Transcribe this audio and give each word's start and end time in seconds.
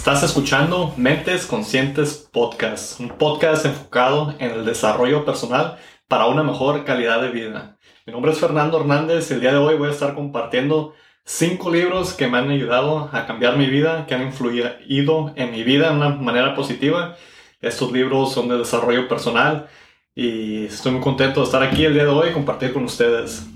Estás 0.00 0.22
escuchando 0.22 0.94
Mentes 0.96 1.44
Conscientes 1.44 2.26
Podcast, 2.32 2.98
un 3.00 3.10
podcast 3.10 3.66
enfocado 3.66 4.34
en 4.38 4.50
el 4.50 4.64
desarrollo 4.64 5.26
personal 5.26 5.76
para 6.08 6.24
una 6.24 6.42
mejor 6.42 6.86
calidad 6.86 7.20
de 7.20 7.28
vida. 7.28 7.76
Mi 8.06 8.14
nombre 8.14 8.32
es 8.32 8.38
Fernando 8.38 8.80
Hernández 8.80 9.30
y 9.30 9.34
el 9.34 9.42
día 9.42 9.52
de 9.52 9.58
hoy 9.58 9.76
voy 9.76 9.88
a 9.88 9.92
estar 9.92 10.14
compartiendo 10.14 10.94
cinco 11.26 11.70
libros 11.70 12.14
que 12.14 12.28
me 12.28 12.38
han 12.38 12.48
ayudado 12.48 13.10
a 13.12 13.26
cambiar 13.26 13.58
mi 13.58 13.66
vida, 13.66 14.06
que 14.06 14.14
han 14.14 14.22
influido 14.22 15.34
en 15.36 15.50
mi 15.52 15.64
vida 15.64 15.90
de 15.90 15.96
una 15.96 16.08
manera 16.08 16.54
positiva. 16.54 17.16
Estos 17.60 17.92
libros 17.92 18.32
son 18.32 18.48
de 18.48 18.56
desarrollo 18.56 19.06
personal 19.06 19.68
y 20.14 20.64
estoy 20.64 20.92
muy 20.92 21.02
contento 21.02 21.40
de 21.40 21.44
estar 21.44 21.62
aquí 21.62 21.84
el 21.84 21.92
día 21.92 22.04
de 22.04 22.08
hoy 22.08 22.30
y 22.30 22.32
compartir 22.32 22.72
con 22.72 22.84
ustedes. 22.84 23.46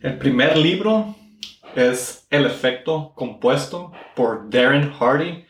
El 0.00 0.16
primer 0.16 0.56
libro 0.56 1.14
es 1.74 2.26
El 2.30 2.46
efecto 2.46 3.12
compuesto 3.14 3.92
por 4.14 4.50
Darren 4.50 4.92
Hardy. 4.92 5.44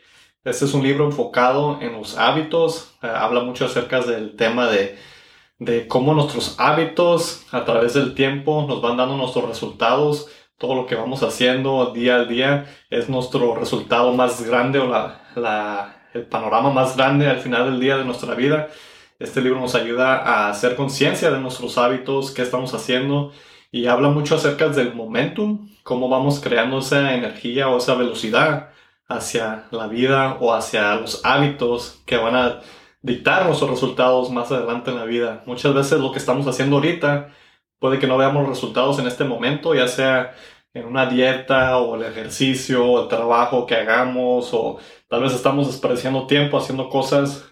Este 0.44 0.64
es 0.64 0.74
un 0.74 0.82
libro 0.82 1.06
enfocado 1.06 1.78
en 1.80 1.92
los 1.92 2.16
hábitos. 2.18 2.96
Eh, 3.02 3.06
habla 3.06 3.42
mucho 3.42 3.66
acerca 3.66 4.00
del 4.00 4.36
tema 4.36 4.68
de, 4.68 4.98
de 5.58 5.86
cómo 5.86 6.14
nuestros 6.14 6.56
hábitos 6.58 7.46
a 7.52 7.64
través 7.64 7.94
del 7.94 8.14
tiempo 8.14 8.66
nos 8.68 8.82
van 8.82 8.96
dando 8.96 9.16
nuestros 9.16 9.48
resultados. 9.48 10.28
Todo 10.58 10.74
lo 10.74 10.86
que 10.86 10.94
vamos 10.94 11.22
haciendo 11.22 11.92
día 11.92 12.16
a 12.16 12.24
día 12.24 12.66
es 12.90 13.08
nuestro 13.08 13.54
resultado 13.54 14.12
más 14.12 14.42
grande 14.42 14.78
o 14.78 14.88
la, 14.88 15.22
la, 15.34 16.08
el 16.14 16.26
panorama 16.26 16.70
más 16.70 16.96
grande 16.96 17.28
al 17.28 17.38
final 17.38 17.70
del 17.70 17.80
día 17.80 17.96
de 17.96 18.04
nuestra 18.04 18.34
vida. 18.34 18.68
Este 19.18 19.40
libro 19.40 19.60
nos 19.60 19.74
ayuda 19.74 20.18
a 20.18 20.50
hacer 20.50 20.76
conciencia 20.76 21.30
de 21.30 21.40
nuestros 21.40 21.78
hábitos, 21.78 22.30
qué 22.30 22.42
estamos 22.42 22.74
haciendo 22.74 23.32
y 23.74 23.86
habla 23.88 24.08
mucho 24.08 24.36
acerca 24.36 24.68
del 24.68 24.94
momentum, 24.94 25.68
cómo 25.82 26.08
vamos 26.08 26.38
creando 26.38 26.78
esa 26.78 27.12
energía 27.12 27.68
o 27.68 27.78
esa 27.78 27.96
velocidad 27.96 28.70
hacia 29.08 29.64
la 29.72 29.88
vida 29.88 30.36
o 30.38 30.54
hacia 30.54 30.94
los 30.94 31.24
hábitos 31.24 32.00
que 32.06 32.16
van 32.16 32.36
a 32.36 32.60
dictar 33.02 33.46
nuestros 33.46 33.68
resultados 33.68 34.30
más 34.30 34.52
adelante 34.52 34.92
en 34.92 34.98
la 34.98 35.04
vida. 35.04 35.42
Muchas 35.46 35.74
veces 35.74 35.98
lo 35.98 36.12
que 36.12 36.20
estamos 36.20 36.46
haciendo 36.46 36.76
ahorita 36.76 37.30
puede 37.80 37.98
que 37.98 38.06
no 38.06 38.16
veamos 38.16 38.48
resultados 38.48 39.00
en 39.00 39.08
este 39.08 39.24
momento, 39.24 39.74
ya 39.74 39.88
sea 39.88 40.36
en 40.72 40.84
una 40.84 41.06
dieta 41.06 41.78
o 41.78 41.96
el 41.96 42.04
ejercicio 42.04 42.86
o 42.86 43.02
el 43.02 43.08
trabajo 43.08 43.66
que 43.66 43.74
hagamos 43.74 44.54
o 44.54 44.78
tal 45.08 45.22
vez 45.22 45.32
estamos 45.34 45.66
despreciando 45.66 46.28
tiempo 46.28 46.58
haciendo 46.58 46.88
cosas 46.88 47.44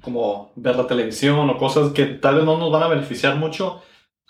como 0.00 0.50
ver 0.56 0.74
la 0.74 0.88
televisión 0.88 1.48
o 1.48 1.56
cosas 1.56 1.92
que 1.92 2.06
tal 2.06 2.34
vez 2.34 2.44
no 2.44 2.58
nos 2.58 2.72
van 2.72 2.82
a 2.82 2.88
beneficiar 2.88 3.36
mucho, 3.36 3.80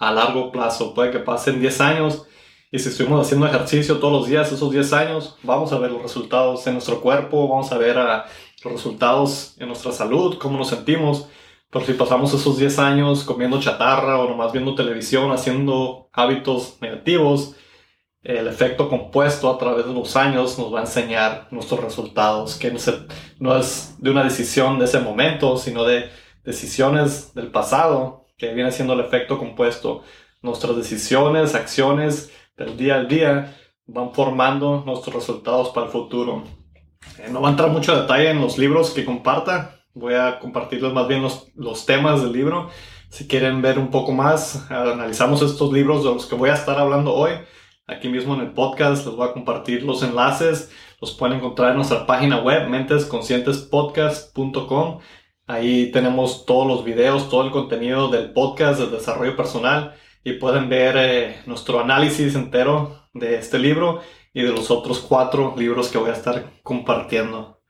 a 0.02 0.10
largo 0.10 0.50
plazo. 0.50 0.94
Puede 0.94 1.12
que 1.12 1.20
pasen 1.20 1.60
10 1.60 1.80
años 1.80 2.26
y 2.72 2.78
si 2.80 2.88
estuvimos 2.88 3.24
haciendo 3.24 3.46
ejercicio 3.46 3.98
todos 3.98 4.12
los 4.12 4.28
días, 4.28 4.50
esos 4.50 4.72
10 4.72 4.92
años, 4.94 5.36
vamos 5.44 5.72
a 5.72 5.78
ver 5.78 5.92
los 5.92 6.02
resultados 6.02 6.66
en 6.66 6.72
nuestro 6.72 7.00
cuerpo, 7.00 7.48
vamos 7.48 7.70
a 7.70 7.78
ver 7.78 7.96
ah, 7.98 8.26
los 8.64 8.72
resultados 8.72 9.54
en 9.58 9.68
nuestra 9.68 9.92
salud, 9.92 10.38
cómo 10.38 10.58
nos 10.58 10.68
sentimos. 10.70 11.28
Pero 11.70 11.84
si 11.86 11.92
pasamos 11.92 12.34
esos 12.34 12.58
10 12.58 12.78
años 12.80 13.22
comiendo 13.22 13.60
chatarra 13.60 14.18
o 14.18 14.28
nomás 14.28 14.52
viendo 14.52 14.74
televisión, 14.74 15.30
haciendo 15.30 16.08
hábitos 16.12 16.78
negativos, 16.80 17.54
el 18.22 18.48
efecto 18.48 18.88
compuesto 18.88 19.50
a 19.50 19.58
través 19.58 19.86
de 19.86 19.94
los 19.94 20.16
años 20.16 20.58
nos 20.58 20.74
va 20.74 20.80
a 20.80 20.82
enseñar 20.82 21.46
nuestros 21.52 21.80
resultados, 21.80 22.56
que 22.56 22.74
no 23.38 23.56
es 23.56 23.94
de 23.98 24.10
una 24.10 24.24
decisión 24.24 24.80
de 24.80 24.86
ese 24.86 24.98
momento, 24.98 25.56
sino 25.56 25.84
de 25.84 26.10
decisiones 26.42 27.34
del 27.34 27.52
pasado 27.52 28.21
que 28.42 28.52
viene 28.52 28.72
siendo 28.72 28.92
el 28.94 29.00
efecto 29.00 29.38
compuesto. 29.38 30.02
Nuestras 30.40 30.74
decisiones, 30.74 31.54
acciones 31.54 32.32
del 32.56 32.76
día 32.76 32.96
al 32.96 33.06
día 33.06 33.56
van 33.86 34.12
formando 34.12 34.82
nuestros 34.84 35.14
resultados 35.14 35.68
para 35.68 35.86
el 35.86 35.92
futuro. 35.92 36.42
Eh, 37.20 37.28
no 37.30 37.40
va 37.40 37.50
a 37.50 37.52
entrar 37.52 37.70
mucho 37.70 37.94
detalle 37.94 38.30
en 38.30 38.40
los 38.40 38.58
libros 38.58 38.90
que 38.90 39.04
comparta, 39.04 39.84
voy 39.94 40.14
a 40.14 40.40
compartirles 40.40 40.92
más 40.92 41.06
bien 41.06 41.22
los, 41.22 41.52
los 41.54 41.86
temas 41.86 42.20
del 42.20 42.32
libro. 42.32 42.68
Si 43.10 43.28
quieren 43.28 43.62
ver 43.62 43.78
un 43.78 43.92
poco 43.92 44.10
más, 44.10 44.68
analizamos 44.72 45.40
estos 45.40 45.72
libros 45.72 46.02
de 46.02 46.10
los 46.10 46.26
que 46.26 46.34
voy 46.34 46.50
a 46.50 46.54
estar 46.54 46.80
hablando 46.80 47.14
hoy. 47.14 47.30
Aquí 47.86 48.08
mismo 48.08 48.34
en 48.34 48.40
el 48.40 48.54
podcast 48.54 49.06
les 49.06 49.14
voy 49.14 49.28
a 49.28 49.34
compartir 49.34 49.84
los 49.84 50.02
enlaces. 50.02 50.72
Los 51.00 51.12
pueden 51.12 51.36
encontrar 51.36 51.70
en 51.70 51.76
nuestra 51.76 52.06
página 52.06 52.40
web 52.40 52.68
mentesconscientespodcast.com 52.68 54.98
Ahí 55.52 55.90
tenemos 55.92 56.46
todos 56.46 56.66
los 56.66 56.82
videos, 56.82 57.28
todo 57.28 57.44
el 57.44 57.50
contenido 57.50 58.08
del 58.08 58.32
podcast 58.32 58.80
de 58.80 58.86
desarrollo 58.86 59.36
personal 59.36 59.94
y 60.24 60.32
pueden 60.32 60.70
ver 60.70 60.94
eh, 60.96 61.42
nuestro 61.44 61.78
análisis 61.78 62.34
entero 62.34 63.02
de 63.12 63.36
este 63.36 63.58
libro 63.58 64.00
y 64.32 64.40
de 64.40 64.48
los 64.48 64.70
otros 64.70 65.00
cuatro 65.00 65.52
libros 65.54 65.90
que 65.90 65.98
voy 65.98 66.08
a 66.08 66.14
estar 66.14 66.42
compartiendo. 66.62 67.60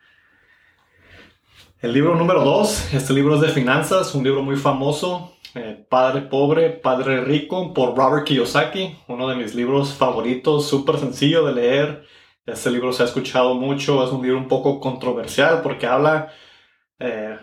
El 1.81 1.93
libro 1.93 2.15
número 2.15 2.45
dos, 2.45 2.95
este 2.95 3.15
libro 3.15 3.35
es 3.35 3.41
de 3.41 3.49
finanzas, 3.49 4.15
un 4.15 4.23
libro 4.23 4.45
muy 4.45 4.55
famoso, 4.55 5.33
eh, 5.57 5.85
Padre 5.91 6.21
Pobre, 6.21 6.71
Padre 6.71 7.23
Rico, 7.23 7.75
por 7.75 7.97
Robert 7.97 8.25
Kiyosaki, 8.25 8.97
uno 9.09 9.27
de 9.27 9.35
mis 9.35 9.57
libros 9.57 9.93
favoritos, 9.93 10.69
súper 10.69 10.99
sencillo 10.99 11.45
de 11.45 11.53
leer. 11.53 12.05
Este 12.47 12.71
libro 12.71 12.93
se 12.93 13.03
ha 13.03 13.07
escuchado 13.07 13.57
mucho, 13.57 14.05
es 14.05 14.13
un 14.13 14.23
libro 14.23 14.39
un 14.39 14.47
poco 14.47 14.79
controversial 14.79 15.63
porque 15.63 15.89
habla 15.89 16.33
eh, 17.01 17.37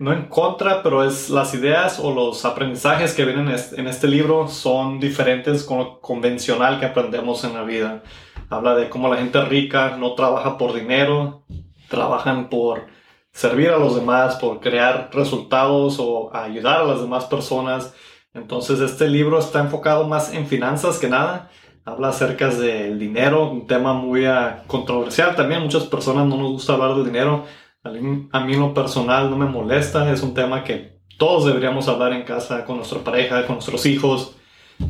no 0.00 0.14
en 0.14 0.28
contra, 0.28 0.82
pero 0.82 1.04
es 1.04 1.28
las 1.28 1.52
ideas 1.52 2.00
o 2.02 2.14
los 2.14 2.46
aprendizajes 2.46 3.12
que 3.12 3.26
vienen 3.26 3.54
en 3.76 3.86
este 3.86 4.08
libro 4.08 4.48
son 4.48 4.98
diferentes 4.98 5.62
con 5.62 5.78
lo 5.78 6.00
convencional 6.00 6.80
que 6.80 6.86
aprendemos 6.86 7.44
en 7.44 7.52
la 7.52 7.64
vida. 7.64 8.02
Habla 8.48 8.76
de 8.76 8.88
cómo 8.88 9.08
la 9.08 9.18
gente 9.18 9.38
rica 9.44 9.98
no 9.98 10.14
trabaja 10.14 10.56
por 10.56 10.72
dinero, 10.72 11.44
trabajan 11.90 12.48
por 12.48 12.86
servir 13.30 13.68
a 13.68 13.78
los 13.78 13.94
demás, 13.94 14.36
por 14.36 14.60
crear 14.60 15.10
resultados 15.12 15.98
o 16.00 16.34
ayudar 16.34 16.80
a 16.80 16.84
las 16.84 17.02
demás 17.02 17.26
personas. 17.26 17.94
Entonces 18.32 18.80
este 18.80 19.06
libro 19.06 19.38
está 19.38 19.60
enfocado 19.60 20.08
más 20.08 20.32
en 20.32 20.46
finanzas 20.46 20.98
que 20.98 21.10
nada. 21.10 21.50
Habla 21.84 22.08
acerca 22.08 22.48
del 22.48 22.98
dinero, 22.98 23.50
un 23.50 23.66
tema 23.66 23.92
muy 23.92 24.24
ah, 24.24 24.62
controversial 24.66 25.36
también. 25.36 25.60
Muchas 25.60 25.84
personas 25.84 26.26
no 26.26 26.38
nos 26.38 26.52
gusta 26.52 26.72
hablar 26.72 26.94
del 26.94 27.04
dinero 27.04 27.44
a 27.82 28.40
mí, 28.40 28.54
lo 28.54 28.74
personal 28.74 29.30
no 29.30 29.36
me 29.36 29.46
molesta, 29.46 30.12
es 30.12 30.22
un 30.22 30.34
tema 30.34 30.64
que 30.64 31.00
todos 31.18 31.46
deberíamos 31.46 31.88
hablar 31.88 32.12
en 32.12 32.22
casa 32.22 32.64
con 32.64 32.76
nuestra 32.76 33.00
pareja, 33.00 33.46
con 33.46 33.56
nuestros 33.56 33.86
hijos. 33.86 34.36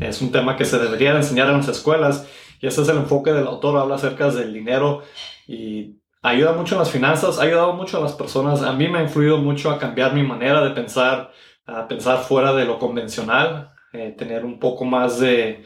Es 0.00 0.20
un 0.22 0.30
tema 0.32 0.56
que 0.56 0.64
se 0.64 0.78
debería 0.78 1.14
enseñar 1.16 1.48
en 1.48 1.58
las 1.58 1.68
escuelas 1.68 2.28
y 2.60 2.66
ese 2.66 2.82
es 2.82 2.88
el 2.88 2.98
enfoque 2.98 3.32
del 3.32 3.46
autor, 3.46 3.78
habla 3.78 3.96
acerca 3.96 4.30
del 4.30 4.52
dinero 4.52 5.02
y 5.46 5.96
ayuda 6.22 6.52
mucho 6.52 6.74
en 6.74 6.80
las 6.80 6.90
finanzas, 6.90 7.38
ha 7.38 7.42
ayudado 7.42 7.72
mucho 7.72 7.98
a 7.98 8.00
las 8.00 8.12
personas. 8.12 8.62
A 8.62 8.72
mí 8.72 8.88
me 8.88 8.98
ha 8.98 9.02
influido 9.02 9.38
mucho 9.38 9.70
a 9.70 9.78
cambiar 9.78 10.12
mi 10.12 10.22
manera 10.22 10.62
de 10.62 10.70
pensar, 10.70 11.32
a 11.66 11.88
pensar 11.88 12.18
fuera 12.18 12.52
de 12.52 12.64
lo 12.64 12.78
convencional, 12.78 13.72
eh, 13.92 14.14
tener 14.16 14.44
un 14.44 14.58
poco 14.58 14.84
más 14.84 15.20
de... 15.20 15.64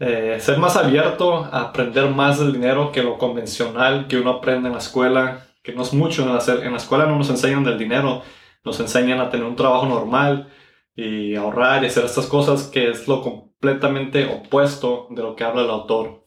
Eh, 0.00 0.38
ser 0.40 0.58
más 0.58 0.76
abierto 0.76 1.44
a 1.44 1.60
aprender 1.62 2.10
más 2.10 2.40
del 2.40 2.52
dinero 2.52 2.90
que 2.90 3.02
lo 3.02 3.16
convencional 3.16 4.08
que 4.08 4.18
uno 4.18 4.30
aprende 4.32 4.66
en 4.66 4.72
la 4.72 4.80
escuela, 4.80 5.43
que 5.64 5.72
no 5.72 5.82
es 5.82 5.92
mucho 5.92 6.22
en 6.22 6.28
la, 6.32 6.44
en 6.64 6.70
la 6.72 6.76
escuela, 6.76 7.06
no 7.06 7.18
nos 7.18 7.30
enseñan 7.30 7.64
del 7.64 7.78
dinero, 7.78 8.22
nos 8.64 8.78
enseñan 8.80 9.18
a 9.20 9.30
tener 9.30 9.46
un 9.46 9.56
trabajo 9.56 9.86
normal 9.86 10.52
y 10.94 11.34
ahorrar 11.34 11.82
y 11.82 11.86
hacer 11.86 12.04
estas 12.04 12.26
cosas, 12.26 12.64
que 12.64 12.90
es 12.90 13.08
lo 13.08 13.22
completamente 13.22 14.26
opuesto 14.26 15.08
de 15.10 15.22
lo 15.22 15.34
que 15.34 15.42
habla 15.42 15.62
el 15.62 15.70
autor. 15.70 16.26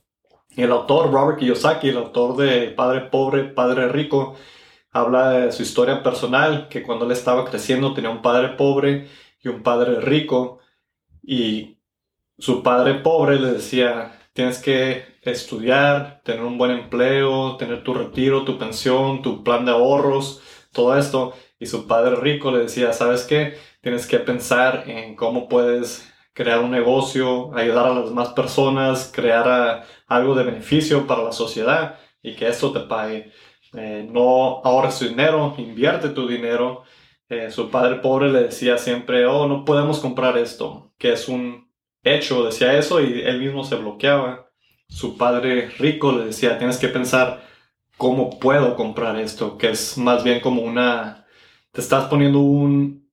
El 0.55 0.71
autor, 0.71 1.11
Robert 1.11 1.39
Kiyosaki, 1.39 1.89
el 1.89 1.97
autor 1.97 2.35
de 2.35 2.69
Padre 2.69 3.01
Pobre, 3.01 3.43
Padre 3.43 3.87
Rico, 3.89 4.35
habla 4.91 5.29
de 5.29 5.51
su 5.51 5.61
historia 5.61 6.01
personal, 6.01 6.67
que 6.69 6.81
cuando 6.81 7.05
él 7.05 7.11
estaba 7.11 7.45
creciendo 7.45 7.93
tenía 7.93 8.09
un 8.09 8.23
padre 8.23 8.49
pobre 8.49 9.07
y 9.41 9.49
un 9.49 9.61
padre 9.61 10.01
rico, 10.01 10.59
y 11.21 11.77
su 12.39 12.63
padre 12.63 12.95
pobre 12.95 13.39
le 13.39 13.51
decía, 13.51 14.16
tienes 14.37 14.59
que 14.59 15.03
estudiar, 15.23 16.21
tener 16.23 16.43
un 16.43 16.59
buen 16.59 16.69
empleo, 16.69 17.57
tener 17.57 17.83
tu 17.83 17.95
retiro, 17.95 18.45
tu 18.45 18.59
pensión, 18.59 19.23
tu 19.23 19.43
plan 19.43 19.65
de 19.65 19.71
ahorros, 19.71 20.43
todo 20.71 20.95
esto. 20.95 21.33
Y 21.59 21.65
su 21.65 21.87
padre 21.87 22.17
rico 22.17 22.51
le 22.51 22.59
decía, 22.59 22.93
¿sabes 22.93 23.23
qué? 23.23 23.57
Tienes 23.81 24.05
que 24.05 24.19
pensar 24.19 24.83
en 24.87 25.15
cómo 25.15 25.47
puedes 25.47 26.07
crear 26.33 26.59
un 26.59 26.69
negocio, 26.69 27.51
ayudar 27.55 27.87
a 27.87 27.95
las 27.95 28.09
demás 28.09 28.29
personas, 28.33 29.11
crear 29.11 29.47
ah, 29.49 29.83
algo 30.05 30.35
de 30.35 30.43
beneficio 30.43 31.07
para 31.07 31.23
la 31.23 31.31
sociedad 31.31 31.97
y 32.21 32.35
que 32.35 32.47
esto 32.47 32.71
te 32.71 32.81
pague. 32.81 33.31
Eh, 33.73 34.07
no 34.07 34.61
ahorres 34.63 34.99
tu 34.99 35.05
dinero, 35.05 35.55
invierte 35.57 36.09
tu 36.09 36.27
dinero. 36.27 36.83
Eh, 37.27 37.49
su 37.49 37.71
padre 37.71 37.95
pobre 38.01 38.31
le 38.31 38.43
decía 38.43 38.77
siempre, 38.77 39.25
oh, 39.25 39.47
no 39.47 39.65
podemos 39.65 39.99
comprar 39.99 40.37
esto, 40.37 40.93
que 40.99 41.13
es 41.13 41.27
un 41.27 41.66
hecho, 42.03 42.45
decía 42.45 42.77
eso 42.77 43.01
y 43.01 43.21
él 43.21 43.39
mismo 43.39 43.63
se 43.63 43.75
bloqueaba. 43.75 44.49
Su 44.87 45.17
padre 45.17 45.69
rico 45.77 46.11
le 46.13 46.25
decía, 46.25 46.57
tienes 46.57 46.77
que 46.77 46.87
pensar 46.87 47.43
cómo 47.97 48.39
puedo 48.39 48.75
comprar 48.75 49.17
esto, 49.19 49.57
que 49.57 49.71
es 49.71 49.97
más 49.97 50.23
bien 50.23 50.39
como 50.39 50.61
una, 50.61 51.25
te 51.71 51.81
estás 51.81 52.05
poniendo 52.05 52.39
un, 52.39 53.09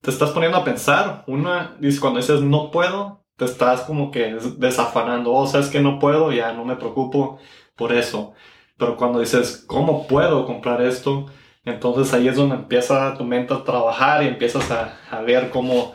te 0.00 0.10
estás 0.10 0.30
poniendo 0.30 0.58
a 0.58 0.64
pensar, 0.64 1.24
una, 1.26 1.76
dice, 1.80 2.00
cuando 2.00 2.20
dices 2.20 2.40
no 2.42 2.70
puedo, 2.70 3.24
te 3.36 3.44
estás 3.44 3.82
como 3.82 4.10
que 4.10 4.36
desafanando, 4.58 5.32
o 5.32 5.42
oh, 5.42 5.46
sabes 5.46 5.68
que 5.68 5.80
no 5.80 5.98
puedo, 5.98 6.32
ya 6.32 6.52
no 6.52 6.64
me 6.64 6.76
preocupo 6.76 7.38
por 7.76 7.92
eso. 7.92 8.34
Pero 8.76 8.96
cuando 8.96 9.20
dices, 9.20 9.64
¿cómo 9.66 10.06
puedo 10.06 10.46
comprar 10.46 10.82
esto? 10.82 11.26
Entonces 11.64 12.12
ahí 12.14 12.28
es 12.28 12.36
donde 12.36 12.56
empieza 12.56 13.14
tu 13.16 13.24
mente 13.24 13.54
a 13.54 13.64
trabajar 13.64 14.22
y 14.22 14.28
empiezas 14.28 14.70
a, 14.70 15.20
ver 15.22 15.50
cómo, 15.50 15.94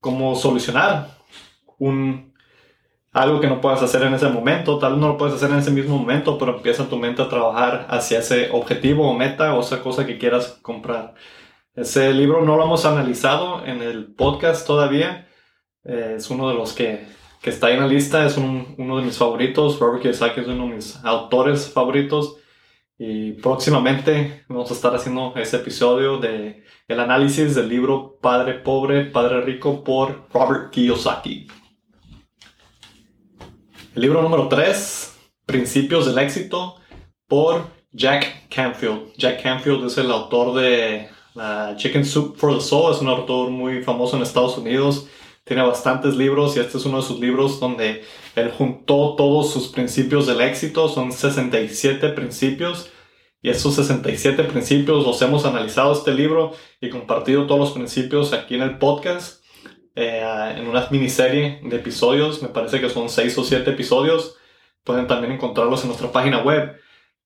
cómo 0.00 0.34
solucionar 0.36 1.15
un, 1.78 2.32
algo 3.12 3.40
que 3.40 3.48
no 3.48 3.60
puedas 3.60 3.82
hacer 3.82 4.02
en 4.02 4.14
ese 4.14 4.28
momento. 4.28 4.78
Tal 4.78 4.92
vez 4.92 5.00
no 5.00 5.08
lo 5.08 5.16
puedes 5.18 5.34
hacer 5.34 5.50
en 5.50 5.58
ese 5.58 5.70
mismo 5.70 5.98
momento, 5.98 6.38
pero 6.38 6.56
empieza 6.56 6.88
tu 6.88 6.96
mente 6.96 7.22
a 7.22 7.28
trabajar 7.28 7.86
hacia 7.90 8.20
ese 8.20 8.50
objetivo 8.50 9.10
o 9.10 9.14
meta 9.14 9.54
o 9.54 9.60
esa 9.60 9.82
cosa 9.82 10.06
que 10.06 10.18
quieras 10.18 10.58
comprar. 10.62 11.14
Ese 11.74 12.12
libro 12.12 12.42
no 12.44 12.56
lo 12.56 12.64
hemos 12.64 12.84
analizado 12.86 13.64
en 13.66 13.82
el 13.82 14.06
podcast 14.14 14.66
todavía. 14.66 15.28
Eh, 15.84 16.14
es 16.16 16.30
uno 16.30 16.48
de 16.48 16.54
los 16.54 16.72
que 16.72 17.16
que 17.46 17.50
está 17.50 17.70
en 17.70 17.78
la 17.78 17.86
lista, 17.86 18.26
es 18.26 18.36
uno 18.36 18.96
de 18.98 19.04
mis 19.04 19.16
favoritos. 19.16 19.78
Robert 19.78 20.02
Kiyosaki 20.02 20.40
es 20.40 20.48
uno 20.48 20.66
de 20.66 20.74
mis 20.74 20.96
autores 21.04 21.70
favoritos. 21.70 22.38
Y 22.98 23.34
próximamente 23.34 24.44
vamos 24.48 24.68
a 24.72 24.74
estar 24.74 24.92
haciendo 24.96 25.32
ese 25.36 25.58
episodio 25.58 26.18
de 26.18 26.64
el 26.88 26.98
análisis 26.98 27.54
del 27.54 27.68
libro 27.68 28.18
Padre 28.20 28.54
Pobre, 28.54 29.04
Padre 29.04 29.42
Rico 29.42 29.84
por 29.84 30.26
Robert 30.34 30.70
Kiyosaki. 30.70 31.46
El 33.96 34.02
libro 34.02 34.20
número 34.20 34.46
3, 34.48 35.14
Principios 35.46 36.04
del 36.04 36.18
Éxito, 36.18 36.76
por 37.26 37.68
Jack 37.92 38.46
Canfield. 38.54 39.14
Jack 39.16 39.42
Canfield 39.42 39.86
es 39.86 39.96
el 39.96 40.10
autor 40.10 40.54
de 40.60 41.08
Chicken 41.76 42.04
Soup 42.04 42.36
for 42.36 42.54
the 42.54 42.60
Soul, 42.60 42.92
es 42.92 43.00
un 43.00 43.08
autor 43.08 43.48
muy 43.48 43.82
famoso 43.82 44.18
en 44.18 44.22
Estados 44.22 44.58
Unidos. 44.58 45.06
Tiene 45.44 45.62
bastantes 45.62 46.14
libros 46.14 46.54
y 46.58 46.60
este 46.60 46.76
es 46.76 46.84
uno 46.84 46.98
de 46.98 47.04
sus 47.04 47.18
libros 47.18 47.58
donde 47.58 48.04
él 48.34 48.50
juntó 48.50 49.14
todos 49.16 49.50
sus 49.50 49.68
principios 49.68 50.26
del 50.26 50.42
éxito, 50.42 50.90
son 50.90 51.10
67 51.10 52.10
principios 52.10 52.90
y 53.40 53.48
esos 53.48 53.76
67 53.76 54.44
principios 54.44 55.06
los 55.06 55.22
hemos 55.22 55.46
analizado 55.46 55.94
este 55.94 56.12
libro 56.12 56.52
y 56.82 56.90
compartido 56.90 57.46
todos 57.46 57.60
los 57.60 57.72
principios 57.72 58.34
aquí 58.34 58.56
en 58.56 58.62
el 58.62 58.76
podcast 58.76 59.45
eh, 59.96 60.54
en 60.56 60.68
una 60.68 60.86
miniserie 60.90 61.60
de 61.64 61.76
episodios, 61.76 62.42
me 62.42 62.48
parece 62.48 62.80
que 62.80 62.90
son 62.90 63.08
6 63.08 63.38
o 63.38 63.44
7 63.44 63.70
episodios, 63.70 64.36
pueden 64.84 65.06
también 65.06 65.32
encontrarlos 65.32 65.82
en 65.82 65.88
nuestra 65.88 66.12
página 66.12 66.42
web 66.42 66.78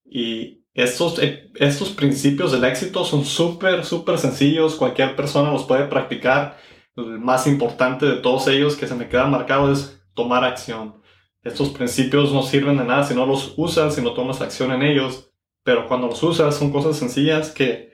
y 0.05 0.65
estos, 0.73 1.19
eh, 1.19 1.51
estos 1.57 1.91
principios 1.91 2.53
del 2.53 2.65
éxito 2.65 3.05
son 3.05 3.25
súper, 3.25 3.85
súper 3.85 4.19
sencillos, 4.19 4.77
cualquier 4.77 5.17
persona 5.17 5.51
los 5.51 5.65
puede 5.65 5.87
practicar 5.87 6.59
el 6.97 7.19
más 7.19 7.47
importante 7.47 8.07
de 8.07 8.17
todos 8.17 8.47
ellos 8.47 8.77
que 8.77 8.87
se 8.87 8.95
me 8.95 9.09
queda 9.09 9.27
marcado 9.27 9.73
es 9.73 10.01
tomar 10.15 10.45
acción. 10.45 11.03
Estos 11.43 11.71
principios 11.71 12.33
no 12.33 12.43
sirven 12.43 12.77
de 12.77 12.85
nada 12.85 13.05
si 13.05 13.15
no 13.15 13.27
los 13.27 13.55
usas, 13.57 13.95
si 13.97 14.03
no 14.03 14.13
tomas 14.13 14.41
acción 14.41 14.73
en 14.73 14.83
ellos, 14.83 15.33
pero 15.65 15.89
cuando 15.89 16.07
los 16.07 16.23
usas 16.23 16.57
son 16.57 16.71
cosas 16.71 16.97
sencillas 16.97 17.51
que 17.51 17.91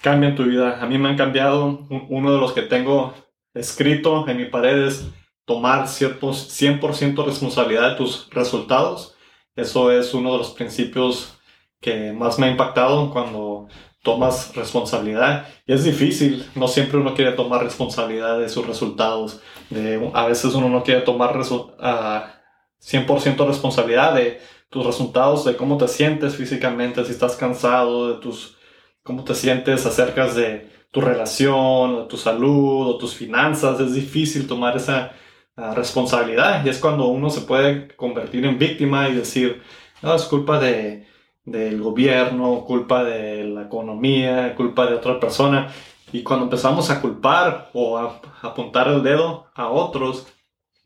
cambian 0.00 0.36
tu 0.36 0.44
vida. 0.44 0.80
A 0.80 0.86
mí 0.86 0.98
me 0.98 1.08
han 1.08 1.16
cambiado. 1.16 1.86
Uno 2.08 2.32
de 2.32 2.38
los 2.38 2.52
que 2.52 2.62
tengo 2.62 3.14
escrito 3.56 4.28
en 4.28 4.36
mi 4.36 4.44
pared 4.46 4.86
es 4.86 5.06
tomar 5.44 5.88
ciertos 5.88 6.48
100% 6.60 7.24
responsabilidad 7.24 7.90
de 7.90 7.96
tus 7.96 8.28
resultados. 8.30 9.16
Eso 9.54 9.90
es 9.90 10.12
uno 10.12 10.32
de 10.32 10.38
los 10.38 10.50
principios 10.50 11.38
que 11.80 12.12
más 12.12 12.38
me 12.38 12.46
ha 12.46 12.50
impactado 12.50 13.10
cuando 13.10 13.68
tomas 14.02 14.54
responsabilidad. 14.54 15.48
Y 15.66 15.72
es 15.72 15.84
difícil, 15.84 16.48
no 16.54 16.68
siempre 16.68 16.98
uno 16.98 17.14
quiere 17.14 17.32
tomar 17.32 17.62
responsabilidad 17.62 18.38
de 18.38 18.48
sus 18.48 18.66
resultados. 18.66 19.40
De, 19.70 20.10
a 20.14 20.26
veces 20.26 20.54
uno 20.54 20.68
no 20.68 20.82
quiere 20.82 21.00
tomar 21.00 21.36
uh, 21.36 21.72
ah, 21.80 22.34
100% 22.80 23.46
responsabilidad 23.46 24.14
de 24.14 24.40
tus 24.68 24.84
resultados, 24.84 25.44
de 25.44 25.56
cómo 25.56 25.76
te 25.76 25.88
sientes 25.88 26.36
físicamente, 26.36 27.04
si 27.04 27.12
estás 27.12 27.36
cansado, 27.36 28.14
de 28.14 28.20
tus, 28.20 28.56
cómo 29.02 29.24
te 29.24 29.34
sientes 29.34 29.86
acerca 29.86 30.26
de 30.32 30.75
tu 30.96 31.02
relación, 31.02 31.96
de 31.96 32.02
tu 32.04 32.16
salud, 32.16 32.88
o 32.88 32.96
tus 32.96 33.14
finanzas. 33.14 33.78
Es 33.80 33.92
difícil 33.92 34.46
tomar 34.46 34.78
esa 34.78 35.12
ah, 35.54 35.74
responsabilidad 35.74 36.64
y 36.64 36.70
es 36.70 36.78
cuando 36.78 37.08
uno 37.08 37.28
se 37.28 37.42
puede 37.42 37.94
convertir 37.96 38.46
en 38.46 38.58
víctima 38.58 39.06
y 39.10 39.14
decir, 39.14 39.62
no, 40.00 40.14
es 40.14 40.22
culpa 40.24 40.58
de 40.58 41.06
del 41.44 41.82
gobierno, 41.82 42.64
culpa 42.64 43.04
de 43.04 43.44
la 43.44 43.64
economía, 43.64 44.54
culpa 44.56 44.86
de 44.86 44.94
otra 44.94 45.20
persona. 45.20 45.68
Y 46.12 46.22
cuando 46.22 46.46
empezamos 46.46 46.88
a 46.88 47.02
culpar 47.02 47.70
o 47.74 47.98
a 47.98 48.22
apuntar 48.40 48.88
el 48.88 49.02
dedo 49.02 49.48
a 49.54 49.68
otros, 49.68 50.26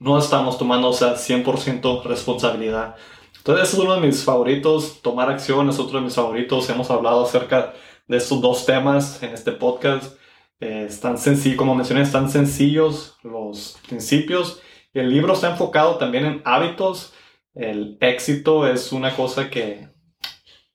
no 0.01 0.19
estamos 0.19 0.59
tomando 0.59 0.89
o 0.89 0.93
sea, 0.93 1.15
100% 1.15 2.03
responsabilidad. 2.03 2.97
Entonces 3.39 3.73
es 3.73 3.79
uno 3.79 3.95
de 3.95 4.01
mis 4.01 4.25
favoritos, 4.25 5.01
tomar 5.03 5.31
acción 5.31 5.69
es 5.71 5.79
otro 5.79 5.99
de 6.01 6.05
mis 6.07 6.17
favoritos. 6.17 6.69
Hemos 6.69 6.91
hablado 6.91 7.25
acerca 7.25 7.63
de 7.63 7.73
estos 8.17 8.41
dos 8.41 8.67
temas 8.67 9.23
en 9.23 9.33
este 9.33 9.53
podcast. 9.53 10.17
Eh, 10.61 10.87
es 10.89 11.01
tan 11.01 11.19
sencillo, 11.19 11.57
como 11.57 11.75
mencioné, 11.75 12.03
están 12.03 12.31
sencillos 12.31 13.17
los 13.23 13.79
principios. 13.89 14.61
El 14.93 15.11
libro 15.11 15.35
está 15.35 15.51
enfocado 15.51 15.97
también 15.97 16.27
en 16.27 16.43
hábitos. 16.45 17.15
El 17.55 17.97
éxito 18.01 18.67
es 18.67 18.93
una 18.93 19.15
cosa 19.15 19.51
que 19.51 19.89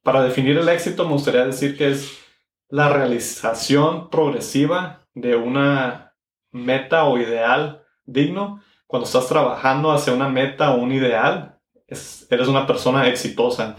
para 0.03 0.23
definir 0.23 0.57
el 0.57 0.69
éxito 0.69 1.05
me 1.05 1.13
gustaría 1.13 1.45
decir 1.45 1.77
que 1.77 1.89
es 1.89 2.19
la 2.69 2.89
realización 2.89 4.09
progresiva 4.09 5.07
de 5.13 5.35
una 5.35 6.13
meta 6.51 7.05
o 7.05 7.17
ideal 7.17 7.83
digno. 8.05 8.61
Cuando 8.87 9.07
estás 9.07 9.27
trabajando 9.27 9.91
hacia 9.91 10.13
una 10.13 10.29
meta 10.29 10.71
o 10.71 10.77
un 10.77 10.91
ideal, 10.91 11.59
eres 11.87 12.47
una 12.47 12.67
persona 12.67 13.07
exitosa. 13.07 13.75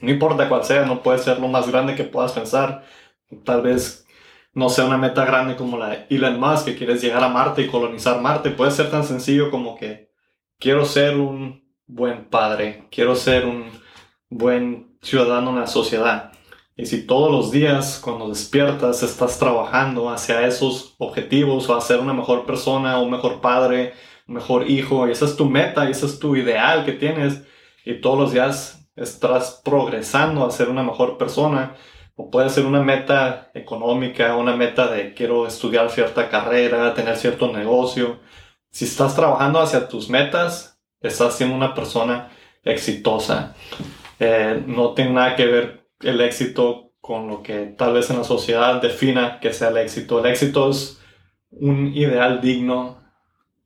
No 0.00 0.10
importa 0.10 0.48
cuál 0.48 0.64
sea, 0.64 0.84
no 0.84 1.02
puede 1.02 1.18
ser 1.18 1.38
lo 1.40 1.48
más 1.48 1.70
grande 1.70 1.94
que 1.94 2.04
puedas 2.04 2.32
pensar. 2.32 2.84
Tal 3.44 3.62
vez 3.62 4.06
no 4.52 4.68
sea 4.68 4.84
una 4.84 4.98
meta 4.98 5.24
grande 5.24 5.56
como 5.56 5.78
la 5.78 5.88
de 5.88 6.06
Elon 6.10 6.38
Musk, 6.38 6.66
que 6.66 6.76
quieres 6.76 7.02
llegar 7.02 7.22
a 7.22 7.28
Marte 7.28 7.62
y 7.62 7.68
colonizar 7.68 8.20
Marte. 8.20 8.50
Puede 8.50 8.70
ser 8.70 8.90
tan 8.90 9.04
sencillo 9.04 9.50
como 9.50 9.76
que 9.76 10.10
quiero 10.58 10.84
ser 10.84 11.16
un 11.16 11.64
buen 11.86 12.26
padre, 12.26 12.86
quiero 12.90 13.16
ser 13.16 13.46
un 13.46 13.70
buen 14.30 14.96
ciudadano 15.02 15.50
en 15.50 15.60
la 15.60 15.66
sociedad. 15.66 16.32
Y 16.76 16.86
si 16.86 17.06
todos 17.06 17.30
los 17.30 17.52
días 17.52 18.00
cuando 18.02 18.28
despiertas 18.28 19.02
estás 19.02 19.38
trabajando 19.38 20.10
hacia 20.10 20.46
esos 20.46 20.94
objetivos 20.98 21.68
o 21.68 21.76
a 21.76 21.80
ser 21.80 22.00
una 22.00 22.12
mejor 22.12 22.46
persona, 22.46 22.98
un 22.98 23.10
mejor 23.10 23.40
padre, 23.40 23.92
un 24.26 24.34
mejor 24.34 24.68
hijo, 24.68 25.06
y 25.06 25.12
esa 25.12 25.24
es 25.26 25.36
tu 25.36 25.48
meta, 25.48 25.86
y 25.86 25.92
ese 25.92 26.06
es 26.06 26.18
tu 26.18 26.34
ideal 26.34 26.84
que 26.84 26.92
tienes, 26.92 27.42
y 27.84 28.00
todos 28.00 28.18
los 28.18 28.32
días 28.32 28.83
estás 28.96 29.60
progresando 29.64 30.44
a 30.44 30.50
ser 30.50 30.68
una 30.68 30.82
mejor 30.82 31.18
persona, 31.18 31.74
o 32.16 32.30
puede 32.30 32.48
ser 32.50 32.64
una 32.66 32.82
meta 32.82 33.50
económica, 33.54 34.36
una 34.36 34.56
meta 34.56 34.88
de 34.88 35.14
quiero 35.14 35.46
estudiar 35.46 35.90
cierta 35.90 36.28
carrera, 36.28 36.94
tener 36.94 37.16
cierto 37.16 37.52
negocio. 37.52 38.20
Si 38.70 38.84
estás 38.84 39.16
trabajando 39.16 39.60
hacia 39.60 39.88
tus 39.88 40.08
metas, 40.08 40.80
estás 41.00 41.36
siendo 41.36 41.56
una 41.56 41.74
persona 41.74 42.30
exitosa. 42.62 43.54
Eh, 44.20 44.62
no 44.66 44.94
tiene 44.94 45.12
nada 45.12 45.34
que 45.36 45.46
ver 45.46 45.88
el 46.00 46.20
éxito 46.20 46.92
con 47.00 47.28
lo 47.28 47.42
que 47.42 47.66
tal 47.76 47.94
vez 47.94 48.08
en 48.10 48.18
la 48.18 48.24
sociedad 48.24 48.80
defina 48.80 49.40
que 49.40 49.52
sea 49.52 49.68
el 49.68 49.78
éxito. 49.78 50.20
El 50.20 50.26
éxito 50.30 50.70
es 50.70 51.00
un 51.50 51.88
ideal 51.94 52.40
digno, 52.40 53.02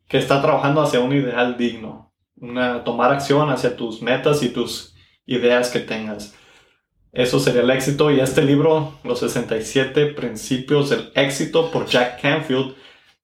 que 0.08 0.18
está 0.18 0.40
trabajando 0.40 0.80
hacia 0.82 1.00
un 1.00 1.12
ideal 1.12 1.56
digno, 1.56 2.14
una, 2.37 2.82
tomar 2.82 3.12
acción 3.12 3.50
hacia 3.50 3.76
tus 3.76 4.02
metas 4.02 4.42
y 4.42 4.49
tus 4.49 4.97
ideas 5.28 5.70
que 5.70 5.78
tengas. 5.78 6.35
Eso 7.12 7.38
sería 7.38 7.62
el 7.62 7.70
éxito 7.70 8.11
y 8.11 8.18
este 8.18 8.42
libro, 8.42 8.99
Los 9.04 9.20
67 9.20 10.06
Principios 10.14 10.90
del 10.90 11.12
Éxito 11.14 11.70
por 11.70 11.87
Jack 11.87 12.20
Canfield, 12.20 12.75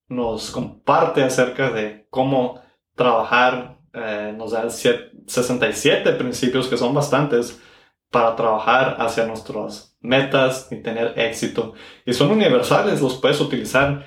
nos 0.08 0.52
comparte 0.52 1.22
acerca 1.22 1.70
de 1.70 2.06
cómo 2.10 2.62
trabajar 2.94 3.74
eh, 3.96 4.34
nos 4.36 4.50
da 4.50 4.68
67 4.68 6.12
principios 6.14 6.66
que 6.66 6.76
son 6.76 6.92
bastantes 6.92 7.62
para 8.10 8.34
trabajar 8.34 8.96
hacia 8.98 9.24
nuestras 9.24 9.96
metas 10.00 10.66
y 10.72 10.82
tener 10.82 11.16
éxito. 11.16 11.74
Y 12.04 12.12
son 12.12 12.32
universales, 12.32 13.00
los 13.00 13.14
puedes 13.14 13.40
utilizar 13.40 14.04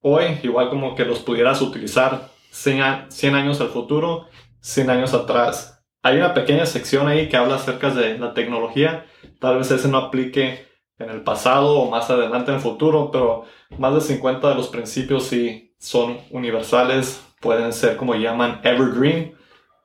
hoy, 0.00 0.38
igual 0.42 0.70
como 0.70 0.94
que 0.94 1.04
los 1.04 1.18
pudieras 1.18 1.60
utilizar 1.60 2.30
100, 2.50 3.10
100 3.10 3.34
años 3.34 3.60
al 3.60 3.68
futuro, 3.68 4.26
100 4.60 4.88
años 4.88 5.12
atrás. 5.12 5.77
Hay 6.02 6.16
una 6.16 6.34
pequeña 6.34 6.66
sección 6.66 7.08
ahí 7.08 7.28
que 7.28 7.36
habla 7.36 7.56
acerca 7.56 7.90
de 7.90 8.18
la 8.18 8.34
tecnología. 8.34 9.06
Tal 9.40 9.58
vez 9.58 9.70
ese 9.70 9.88
no 9.88 9.98
aplique 9.98 10.66
en 10.98 11.10
el 11.10 11.22
pasado 11.22 11.78
o 11.78 11.90
más 11.90 12.10
adelante 12.10 12.50
en 12.50 12.56
el 12.56 12.62
futuro, 12.62 13.10
pero 13.10 13.44
más 13.78 13.94
de 13.94 14.00
50 14.00 14.48
de 14.48 14.54
los 14.54 14.68
principios 14.68 15.24
sí 15.24 15.74
son 15.78 16.18
universales 16.30 17.22
pueden 17.40 17.72
ser 17.72 17.96
como 17.96 18.14
llaman 18.14 18.60
evergreen, 18.64 19.36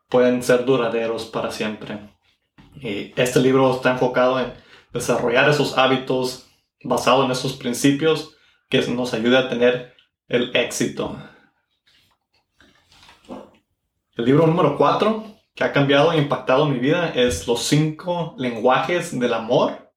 pueden 0.09 0.43
ser 0.43 0.65
duraderos 0.65 1.25
para 1.25 1.51
siempre. 1.51 1.99
Y 2.75 3.13
este 3.19 3.39
libro 3.39 3.75
está 3.75 3.91
enfocado 3.91 4.39
en 4.39 4.53
desarrollar 4.91 5.49
esos 5.49 5.77
hábitos 5.77 6.47
basados 6.83 7.25
en 7.25 7.31
esos 7.31 7.53
principios 7.53 8.35
que 8.69 8.81
nos 8.87 9.13
ayude 9.13 9.37
a 9.37 9.49
tener 9.49 9.93
el 10.27 10.55
éxito. 10.55 11.15
El 14.15 14.25
libro 14.25 14.45
número 14.45 14.77
4, 14.77 15.23
que 15.55 15.63
ha 15.63 15.71
cambiado 15.71 16.11
e 16.11 16.17
impactado 16.17 16.65
mi 16.65 16.79
vida 16.79 17.11
es 17.15 17.47
Los 17.47 17.63
cinco 17.63 18.35
lenguajes 18.37 19.17
del 19.17 19.33
amor. 19.33 19.91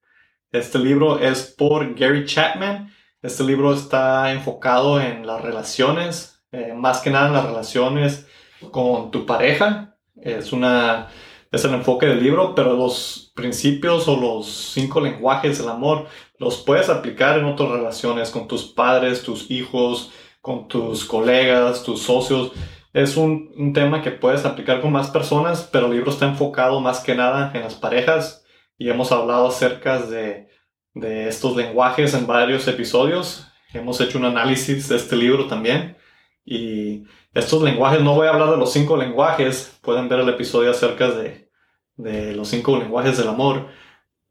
Este 0.52 0.78
libro 0.78 1.18
es 1.18 1.54
por 1.56 1.94
Gary 1.94 2.24
Chapman. 2.24 2.92
Este 3.22 3.42
libro 3.42 3.72
está 3.72 4.32
enfocado 4.32 5.00
en 5.00 5.26
las 5.26 5.40
relaciones, 5.40 6.42
eh, 6.52 6.74
más 6.74 7.00
que 7.00 7.10
nada 7.10 7.28
en 7.28 7.32
las 7.34 7.46
relaciones 7.46 8.26
con 8.70 9.10
tu 9.10 9.24
pareja. 9.26 9.96
Es 10.14 10.52
una 10.52 11.08
es 11.52 11.64
el 11.64 11.74
enfoque 11.74 12.06
del 12.06 12.22
libro, 12.22 12.54
pero 12.54 12.76
los 12.76 13.32
principios 13.34 14.08
o 14.08 14.16
los 14.16 14.46
cinco 14.46 15.00
lenguajes 15.00 15.58
del 15.58 15.68
amor 15.68 16.06
los 16.38 16.58
puedes 16.58 16.88
aplicar 16.88 17.38
en 17.38 17.44
otras 17.46 17.70
relaciones 17.70 18.30
con 18.30 18.46
tus 18.48 18.64
padres, 18.64 19.22
tus 19.22 19.50
hijos, 19.50 20.10
con 20.40 20.68
tus 20.68 21.04
colegas, 21.04 21.82
tus 21.82 22.02
socios. 22.02 22.52
Es 22.96 23.18
un, 23.18 23.52
un, 23.58 23.74
tema 23.74 24.00
que 24.00 24.10
puedes 24.10 24.46
aplicar 24.46 24.80
con 24.80 24.90
más 24.90 25.10
personas, 25.10 25.68
pero 25.70 25.84
el 25.84 25.92
libro 25.92 26.10
está 26.10 26.24
enfocado 26.24 26.80
más 26.80 27.00
que 27.00 27.14
nada 27.14 27.50
en 27.52 27.60
las 27.60 27.74
parejas 27.74 28.42
y 28.78 28.88
hemos 28.88 29.12
hablado 29.12 29.48
acerca 29.48 29.98
de, 29.98 30.48
de 30.94 31.28
estos 31.28 31.54
lenguajes 31.54 32.14
en 32.14 32.26
varios 32.26 32.66
episodios. 32.68 33.48
Hemos 33.74 34.00
hecho 34.00 34.16
un 34.16 34.24
análisis 34.24 34.88
de 34.88 34.96
este 34.96 35.14
libro 35.14 35.46
también 35.46 35.98
y 36.42 37.04
estos 37.34 37.62
lenguajes, 37.62 38.00
no 38.00 38.14
voy 38.14 38.28
a 38.28 38.30
hablar 38.30 38.52
de 38.52 38.56
los 38.56 38.72
cinco 38.72 38.96
lenguajes, 38.96 39.78
pueden 39.82 40.08
ver 40.08 40.20
el 40.20 40.30
episodio 40.30 40.70
acerca 40.70 41.10
de, 41.10 41.50
de 41.96 42.34
los 42.34 42.48
cinco 42.48 42.78
lenguajes 42.78 43.18
del 43.18 43.28
amor, 43.28 43.68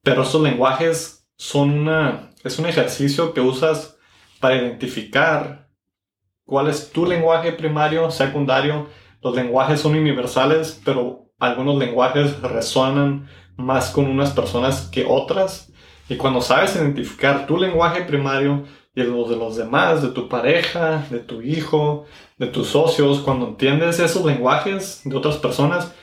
pero 0.01 0.23
estos 0.23 0.41
lenguajes 0.41 1.27
son 1.37 1.69
una, 1.69 2.31
es 2.43 2.57
un 2.57 2.65
ejercicio 2.65 3.31
que 3.31 3.41
usas 3.41 3.99
para 4.39 4.55
identificar 4.55 5.64
cuál 6.45 6.69
es 6.69 6.91
tu 6.91 7.05
lenguaje 7.05 7.51
primario, 7.51 8.09
secundario. 8.11 8.87
Los 9.21 9.35
lenguajes 9.35 9.81
son 9.81 9.95
universales, 9.95 10.81
pero 10.85 11.31
algunos 11.39 11.77
lenguajes 11.77 12.39
resuenan 12.41 13.27
más 13.57 13.89
con 13.89 14.05
unas 14.05 14.31
personas 14.31 14.89
que 14.91 15.05
otras. 15.07 15.71
Y 16.07 16.17
cuando 16.17 16.41
sabes 16.41 16.75
identificar 16.75 17.47
tu 17.47 17.57
lenguaje 17.57 18.03
primario 18.03 18.65
y 18.93 19.03
los 19.03 19.29
de 19.29 19.35
los 19.35 19.57
demás, 19.57 20.01
de 20.01 20.09
tu 20.09 20.29
pareja, 20.29 21.05
de 21.09 21.19
tu 21.19 21.41
hijo, 21.41 22.05
de 22.37 22.47
tus 22.47 22.67
socios, 22.67 23.19
cuando 23.19 23.47
entiendes 23.47 23.99
esos 23.99 24.23
lenguajes 24.23 25.01
de 25.03 25.15
otras 25.15 25.37
personas, 25.37 25.93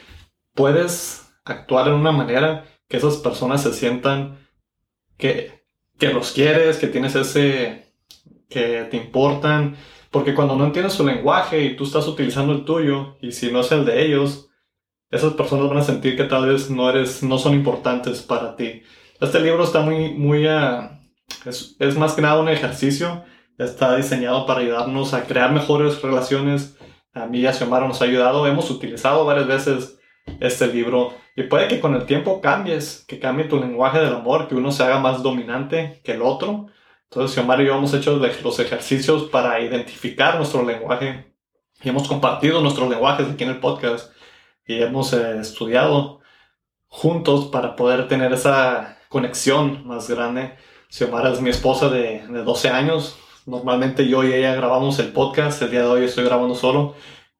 puedes 0.54 1.32
actuar 1.44 1.88
en 1.88 1.94
una 1.94 2.12
manera 2.12 2.64
que 2.88 2.96
esas 2.96 3.16
personas 3.16 3.62
se 3.62 3.72
sientan 3.72 4.38
que, 5.16 5.64
que 5.98 6.12
los 6.12 6.32
quieres, 6.32 6.78
que 6.78 6.88
tienes 6.88 7.14
ese, 7.14 7.94
que 8.50 8.86
te 8.90 8.96
importan, 8.96 9.76
porque 10.12 10.34
cuando 10.34 10.54
no 10.54 10.66
entiendes 10.66 10.92
su 10.92 11.04
lenguaje 11.04 11.64
y 11.64 11.74
tú 11.74 11.84
estás 11.84 12.06
utilizando 12.06 12.52
el 12.52 12.64
tuyo, 12.64 13.16
y 13.20 13.32
si 13.32 13.50
no 13.50 13.60
es 13.60 13.72
el 13.72 13.84
de 13.84 14.04
ellos, 14.04 14.50
esas 15.10 15.32
personas 15.32 15.68
van 15.68 15.78
a 15.78 15.82
sentir 15.82 16.16
que 16.16 16.24
tal 16.24 16.46
vez 16.46 16.70
no 16.70 16.88
eres, 16.88 17.22
no 17.22 17.38
son 17.38 17.54
importantes 17.54 18.22
para 18.22 18.54
ti. 18.54 18.82
Este 19.20 19.40
libro 19.40 19.64
está 19.64 19.80
muy, 19.80 20.12
muy, 20.12 20.46
uh, 20.46 20.88
es, 21.46 21.76
es, 21.78 21.96
más 21.96 22.12
que 22.14 22.22
nada 22.22 22.40
un 22.40 22.48
ejercicio. 22.48 23.24
Está 23.58 23.96
diseñado 23.96 24.46
para 24.46 24.60
ayudarnos 24.60 25.14
a 25.14 25.24
crear 25.24 25.52
mejores 25.52 26.00
relaciones. 26.02 26.76
A 27.14 27.26
mí 27.26 27.40
y 27.40 27.46
a 27.46 27.52
Xiomara 27.52 27.88
nos 27.88 28.02
ha 28.02 28.06
ayudado. 28.06 28.46
Hemos 28.46 28.70
utilizado 28.70 29.24
varias 29.24 29.46
veces 29.46 29.98
este 30.40 30.66
libro. 30.66 31.14
Y 31.36 31.44
puede 31.44 31.68
que 31.68 31.80
con 31.80 31.94
el 31.94 32.04
tiempo 32.04 32.40
cambies, 32.40 33.04
que 33.06 33.18
cambie 33.18 33.46
tu 33.46 33.58
lenguaje 33.58 33.98
del 33.98 34.14
amor, 34.14 34.48
que 34.48 34.54
uno 34.54 34.72
se 34.72 34.82
haga 34.82 34.98
más 34.98 35.22
dominante 35.22 36.00
que 36.04 36.12
el 36.12 36.22
otro. 36.22 36.66
Entonces, 37.12 37.34
Xiomara 37.34 37.62
y 37.62 37.66
yo 37.66 37.76
hemos 37.76 37.92
hecho 37.92 38.16
los 38.16 38.58
ejercicios 38.58 39.24
para 39.24 39.60
identificar 39.60 40.36
nuestro 40.38 40.64
lenguaje. 40.64 41.34
Y 41.82 41.90
hemos 41.90 42.08
compartido 42.08 42.62
nuestros 42.62 42.88
lenguajes 42.88 43.28
aquí 43.28 43.44
en 43.44 43.50
el 43.50 43.60
podcast. 43.60 44.10
Y 44.66 44.80
hemos 44.80 45.12
eh, 45.12 45.38
estudiado 45.38 46.20
juntos 46.86 47.48
para 47.48 47.76
poder 47.76 48.08
tener 48.08 48.32
esa 48.32 48.96
conexión 49.10 49.86
más 49.86 50.08
grande. 50.08 50.56
Xiomara 50.88 51.30
es 51.30 51.42
mi 51.42 51.50
esposa 51.50 51.90
de, 51.90 52.26
de 52.26 52.44
12 52.44 52.70
años. 52.70 53.18
Normalmente 53.44 54.08
yo 54.08 54.24
y 54.24 54.32
ella 54.32 54.54
grabamos 54.54 54.98
el 54.98 55.12
podcast. 55.12 55.60
El 55.60 55.70
día 55.70 55.80
de 55.80 55.88
hoy 55.88 56.04
estoy 56.04 56.24
grabando 56.24 56.54
solo. 56.54 56.94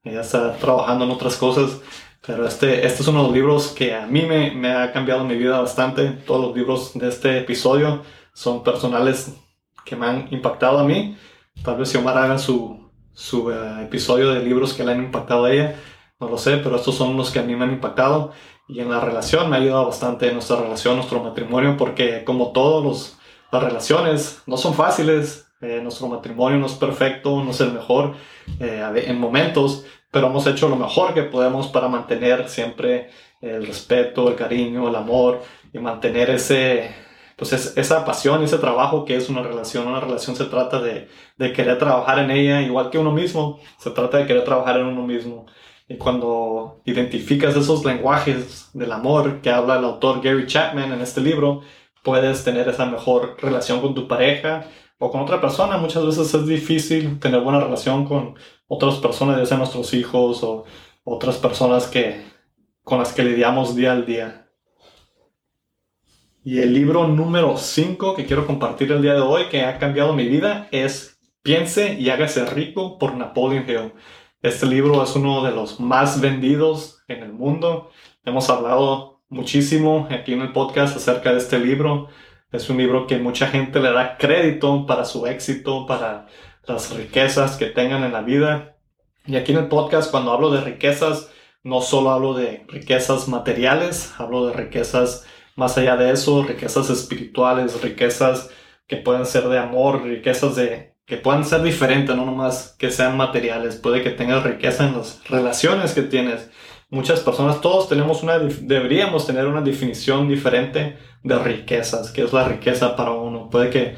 Ella 0.05 0.21
está 0.21 0.55
trabajando 0.59 1.07
en 1.07 1.13
otras 1.13 1.37
cosas. 1.37 1.81
Pero 2.27 2.47
este, 2.47 2.87
este 2.87 3.01
es 3.01 3.09
uno 3.09 3.21
de 3.23 3.29
los 3.29 3.35
libros 3.35 3.69
que 3.69 3.95
a 3.95 4.07
mí 4.07 4.27
me, 4.27 4.51
me, 4.51 4.71
ha 4.71 4.93
cambiado 4.93 5.25
mi 5.25 5.35
vida 5.35 5.59
bastante. 5.59 6.11
Todos 6.11 6.49
los 6.49 6.55
libros 6.55 6.93
de 6.93 7.09
este 7.09 7.39
episodio 7.39 8.03
son 8.35 8.63
personales 8.63 9.42
que 9.85 9.97
me 9.97 10.07
han 10.07 10.29
impactado 10.31 10.79
a 10.79 10.85
mí. 10.85 11.17
Tal 11.65 11.77
vez 11.77 11.91
Xiomara 11.91 12.25
haga 12.25 12.39
su, 12.39 12.91
su 13.13 13.49
uh, 13.49 13.81
episodio 13.83 14.33
de 14.33 14.43
libros 14.43 14.75
que 14.75 14.85
le 14.85 14.93
han 14.93 15.05
impactado 15.05 15.45
a 15.45 15.53
ella. 15.53 15.77
No 16.21 16.29
lo 16.29 16.39
sé, 16.39 16.59
pero 16.59 16.77
estos 16.77 16.95
son 16.95 17.17
los 17.17 17.31
que 17.31 17.41
a 17.41 17.43
mí 17.43 17.57
me 17.57 17.65
han 17.65 17.73
impactado 17.73 18.33
y 18.69 18.81
en 18.81 18.91
la 18.91 19.01
relación 19.01 19.51
me 19.51 19.57
ha 19.57 19.61
ayudado 19.61 19.87
bastante 19.87 20.33
nuestra 20.33 20.57
relación, 20.57 20.97
nuestro 20.97 21.23
matrimonio, 21.23 21.77
porque 21.77 22.25
como 22.25 22.53
todas 22.53 23.19
las 23.51 23.63
relaciones 23.63 24.43
no 24.47 24.57
son 24.57 24.75
fáciles, 24.75 25.47
eh, 25.61 25.81
nuestro 25.83 26.09
matrimonio 26.09 26.59
no 26.59 26.67
es 26.67 26.73
perfecto, 26.73 27.43
no 27.43 27.51
es 27.51 27.61
el 27.61 27.73
mejor 27.73 28.15
eh, 28.61 29.05
en 29.07 29.21
momentos, 29.21 29.85
pero 30.11 30.29
hemos 30.29 30.47
hecho 30.47 30.69
lo 30.69 30.77
mejor 30.77 31.13
que 31.15 31.23
podemos 31.23 31.69
para 31.69 31.89
mantener 31.89 32.49
siempre 32.49 33.11
el 33.41 33.67
respeto, 33.67 34.29
el 34.29 34.37
cariño, 34.37 34.89
el 34.89 34.97
amor 34.97 35.43
y 35.73 35.79
mantener 35.79 36.31
ese, 36.31 36.95
pues 37.43 37.77
esa 37.77 38.05
pasión, 38.05 38.45
ese 38.45 38.59
trabajo 38.59 39.05
que 39.05 39.17
es 39.17 39.29
una 39.29 39.43
relación. 39.43 39.89
Una 39.89 39.99
relación 39.99 40.37
se 40.37 40.45
trata 40.45 40.81
de, 40.81 41.09
de 41.39 41.53
querer 41.53 41.77
trabajar 41.77 42.21
en 42.21 42.31
ella 42.31 42.63
igual 42.63 42.91
que 42.91 42.99
uno 42.99 43.11
mismo, 43.11 43.59
se 43.79 43.91
trata 43.91 44.19
de 44.19 44.27
querer 44.27 44.45
trabajar 44.45 44.79
en 44.79 44.87
uno 44.87 45.05
mismo. 45.05 45.47
Y 45.89 45.97
cuando 45.97 46.81
identificas 46.85 47.57
esos 47.57 47.85
lenguajes 47.85 48.71
del 48.75 48.93
amor 48.93 49.41
que 49.41 49.51
habla 49.51 49.79
el 49.79 49.85
autor 49.85 50.23
Gary 50.23 50.47
Chapman 50.47 50.93
en 50.93 51.01
este 51.01 51.21
libro, 51.21 51.63
puedes 52.05 52.45
tener 52.45 52.69
esa 52.69 52.87
mejor 52.87 53.37
relación 53.41 53.81
con 53.81 53.95
tu 53.95 54.07
pareja 54.07 54.65
o 54.99 55.11
con 55.11 55.23
otra 55.23 55.41
persona. 55.41 55.79
Muchas 55.79 56.07
veces 56.07 56.33
es 56.33 56.47
difícil 56.47 57.19
tener 57.19 57.41
buena 57.41 57.59
relación 57.59 58.05
con 58.05 58.37
otras 58.69 58.97
personas, 58.99 59.37
ya 59.37 59.47
sean 59.47 59.59
nuestros 59.59 59.93
hijos 59.95 60.45
o 60.45 60.65
otras 61.03 61.39
personas 61.39 61.89
que, 61.89 62.25
con 62.85 63.01
las 63.01 63.13
que 63.13 63.25
lidiamos 63.25 63.75
día 63.75 63.91
al 63.91 64.07
día. 64.07 64.42
Y 66.45 66.59
el 66.59 66.75
libro 66.75 67.07
número 67.07 67.57
5 67.57 68.17
que 68.17 68.27
quiero 68.27 68.49
compartir 68.49 68.91
el 68.91 69.01
día 69.01 69.15
de 69.15 69.21
hoy, 69.21 69.45
que 69.49 69.63
ha 69.63 69.79
cambiado 69.79 70.13
mi 70.13 70.27
vida, 70.27 70.67
es 70.73 71.21
Piense 71.43 71.95
y 71.95 72.11
hágase 72.11 72.45
rico 72.47 72.99
por 72.99 73.15
Napoleon 73.15 73.65
Hill. 73.69 73.93
Este 74.43 74.67
libro 74.67 75.05
es 75.05 75.15
uno 75.15 75.45
de 75.45 75.53
los 75.53 75.79
más 75.79 76.21
vendidos 76.21 77.05
en 77.07 77.23
el 77.23 77.33
mundo. 77.33 77.91
Hemos 78.25 78.51
hablado 78.51 79.23
muchísimo 79.29 80.09
aquí 80.11 80.33
en 80.33 80.41
el 80.41 80.51
podcast 80.51 80.97
acerca 80.97 81.31
de 81.31 81.39
este 81.39 81.61
libro. 81.61 82.09
Es 82.51 82.69
un 82.69 82.79
libro 82.79 83.07
que 83.07 83.19
mucha 83.19 83.47
gente 83.47 83.79
le 83.79 83.93
da 83.93 84.17
crédito 84.19 84.85
para 84.85 85.05
su 85.05 85.27
éxito, 85.29 85.87
para 85.87 86.27
las 86.67 86.93
riquezas 86.93 87.57
que 87.57 87.67
tengan 87.67 88.03
en 88.03 88.13
la 88.13 88.23
vida. 88.23 88.79
Y 89.27 89.37
aquí 89.37 89.53
en 89.53 89.59
el 89.59 89.69
podcast, 89.69 90.11
cuando 90.11 90.33
hablo 90.33 90.51
de 90.51 90.61
riquezas, 90.61 91.31
no 91.63 91.81
solo 91.83 92.11
hablo 92.11 92.35
de 92.35 92.65
riquezas 92.67 93.29
materiales, 93.29 94.13
hablo 94.19 94.49
de 94.49 94.55
riquezas 94.55 95.25
más 95.57 95.77
allá 95.79 95.97
de 95.97 96.13
eso, 96.13 96.43
riquezas 96.43 96.91
espirituales, 96.91 97.81
riquezas 97.83 98.51
que 98.87 98.97
pueden 98.97 99.27
ser 99.27 99.45
de 99.49 99.59
amor, 99.59 100.03
riquezas 100.03 100.57
de 100.57 100.93
que 101.07 101.17
puedan 101.17 101.45
ser 101.45 101.63
diferentes, 101.63 102.15
no 102.15 102.25
nomás 102.25 102.77
que 102.79 102.91
sean 102.91 103.17
materiales, 103.17 103.77
puede 103.77 104.03
que 104.03 104.11
tengas 104.11 104.45
riqueza 104.45 104.87
en 104.87 104.97
las 104.97 105.21
relaciones 105.29 105.93
que 105.93 106.03
tienes. 106.03 106.51
Muchas 106.91 107.21
personas, 107.21 107.61
todos 107.61 107.89
tenemos 107.89 108.23
una, 108.23 108.39
deberíamos 108.39 109.27
tener 109.27 109.47
una 109.47 109.63
definición 109.63 110.29
diferente 110.29 110.97
de 111.23 111.39
riquezas, 111.39 112.11
que 112.11 112.23
es 112.23 112.33
la 112.33 112.45
riqueza 112.45 112.97
para 112.97 113.13
uno. 113.13 113.49
Puede 113.51 113.71
que 113.71 113.97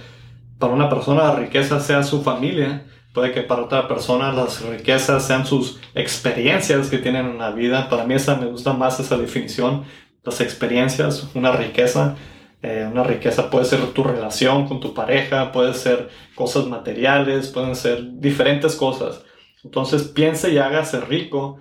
para 0.58 0.72
una 0.72 0.88
persona 0.88 1.24
la 1.24 1.36
riqueza 1.36 1.80
sea 1.80 2.02
su 2.02 2.22
familia, 2.22 2.86
puede 3.12 3.32
que 3.32 3.42
para 3.42 3.62
otra 3.62 3.86
persona 3.86 4.32
las 4.32 4.62
riquezas 4.62 5.26
sean 5.26 5.46
sus 5.46 5.80
experiencias 5.94 6.88
que 6.88 6.98
tienen 6.98 7.26
en 7.26 7.38
la 7.38 7.50
vida. 7.50 7.88
Para 7.88 8.04
mí 8.04 8.14
esa 8.14 8.36
me 8.36 8.46
gusta 8.46 8.72
más 8.72 8.98
esa 9.00 9.16
definición, 9.16 9.84
las 10.24 10.40
experiencias, 10.40 11.28
una 11.34 11.52
riqueza. 11.52 12.16
Eh, 12.62 12.88
una 12.90 13.04
riqueza 13.04 13.50
puede 13.50 13.66
ser 13.66 13.80
tu 13.92 14.02
relación 14.02 14.66
con 14.66 14.80
tu 14.80 14.94
pareja, 14.94 15.52
puede 15.52 15.74
ser 15.74 16.08
cosas 16.34 16.66
materiales, 16.66 17.48
pueden 17.48 17.76
ser 17.76 18.18
diferentes 18.20 18.74
cosas. 18.74 19.22
Entonces 19.62 20.04
piense 20.04 20.50
y 20.50 20.58
hágase 20.58 21.00
rico, 21.00 21.60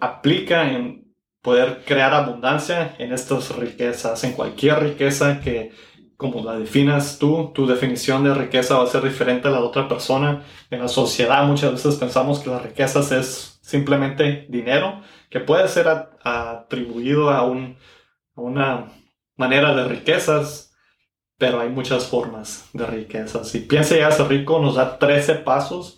aplica 0.00 0.72
en 0.72 1.14
poder 1.40 1.82
crear 1.84 2.14
abundancia 2.14 2.96
en 2.98 3.12
estas 3.12 3.54
riquezas, 3.54 4.24
en 4.24 4.32
cualquier 4.32 4.80
riqueza 4.80 5.40
que 5.40 5.70
como 6.16 6.44
la 6.44 6.58
definas 6.58 7.18
tú, 7.18 7.50
tu 7.54 7.66
definición 7.66 8.24
de 8.24 8.34
riqueza 8.34 8.78
va 8.78 8.84
a 8.84 8.88
ser 8.88 9.02
diferente 9.02 9.48
a 9.48 9.50
la 9.50 9.58
de 9.58 9.64
otra 9.64 9.88
persona. 9.88 10.44
En 10.70 10.80
la 10.80 10.88
sociedad 10.88 11.46
muchas 11.46 11.72
veces 11.72 11.96
pensamos 11.96 12.40
que 12.40 12.50
las 12.50 12.62
riquezas 12.62 13.10
es 13.12 13.58
simplemente 13.62 14.46
dinero, 14.48 15.00
que 15.30 15.40
puede 15.40 15.66
ser 15.68 15.88
atribuido 16.22 17.30
a, 17.30 17.44
un, 17.44 17.76
a 18.36 18.40
una 18.40 18.92
manera 19.36 19.74
de 19.74 19.88
riquezas, 19.88 20.72
pero 21.38 21.60
hay 21.60 21.68
muchas 21.68 22.06
formas 22.06 22.68
de 22.72 22.86
riquezas. 22.86 23.48
Si 23.48 23.60
piensa 23.60 23.96
ya 23.96 24.10
ser 24.10 24.28
rico, 24.28 24.60
nos 24.60 24.76
da 24.76 24.98
13 24.98 25.36
pasos 25.36 25.96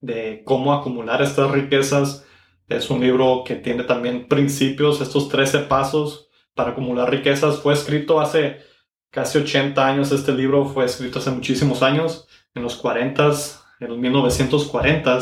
de 0.00 0.42
cómo 0.44 0.72
acumular 0.72 1.20
estas 1.20 1.50
riquezas. 1.50 2.24
Es 2.68 2.88
un 2.90 3.00
libro 3.00 3.42
que 3.44 3.56
tiene 3.56 3.84
también 3.84 4.28
principios, 4.28 5.00
estos 5.00 5.28
13 5.28 5.60
pasos 5.60 6.28
para 6.54 6.70
acumular 6.70 7.10
riquezas. 7.10 7.60
Fue 7.60 7.74
escrito 7.74 8.20
hace 8.20 8.67
casi 9.10 9.38
80 9.38 9.86
años, 9.86 10.12
este 10.12 10.32
libro 10.32 10.66
fue 10.66 10.84
escrito 10.84 11.18
hace 11.18 11.30
muchísimos 11.30 11.82
años, 11.82 12.26
en 12.54 12.62
los 12.62 12.76
40, 12.76 13.32
en 13.80 13.88
los 13.88 13.98
1940. 13.98 15.18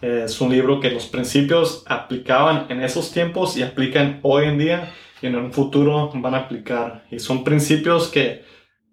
Es 0.00 0.40
un 0.40 0.50
libro 0.50 0.80
que 0.80 0.90
los 0.90 1.06
principios 1.06 1.84
aplicaban 1.86 2.66
en 2.70 2.82
esos 2.82 3.12
tiempos 3.12 3.56
y 3.56 3.62
aplican 3.62 4.20
hoy 4.22 4.46
en 4.46 4.58
día 4.58 4.92
y 5.20 5.26
en 5.26 5.36
un 5.36 5.52
futuro 5.52 6.10
van 6.14 6.34
a 6.34 6.38
aplicar. 6.38 7.04
Y 7.10 7.18
son 7.18 7.44
principios 7.44 8.08
que 8.08 8.44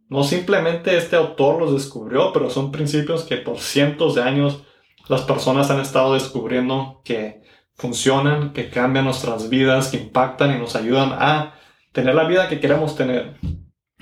no 0.10 0.24
simplemente 0.24 0.98
este 0.98 1.16
autor 1.16 1.60
los 1.60 1.74
descubrió, 1.74 2.32
pero 2.34 2.50
son 2.50 2.72
principios 2.72 3.24
que 3.24 3.38
por 3.38 3.60
cientos 3.60 4.16
de 4.16 4.24
años 4.24 4.64
las 5.08 5.22
personas 5.22 5.70
han 5.70 5.80
estado 5.80 6.14
descubriendo 6.14 7.02
que 7.04 7.42
funcionan, 7.76 8.54
que 8.54 8.70
cambian 8.70 9.06
nuestras 9.06 9.50
vidas, 9.50 9.90
que 9.90 9.98
impactan 9.98 10.56
y 10.56 10.60
nos 10.60 10.76
ayudan 10.76 11.12
a 11.14 11.54
tener 11.92 12.16
la 12.16 12.26
vida 12.26 12.50
que 12.50 12.60
queremos 12.60 12.96
tener. 12.96 13.38